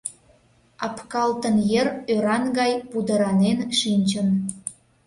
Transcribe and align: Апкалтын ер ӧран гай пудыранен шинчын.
Апкалтын 0.85 1.55
ер 1.81 1.87
ӧран 2.13 2.45
гай 2.57 2.73
пудыранен 2.89 3.59
шинчын. 3.79 4.27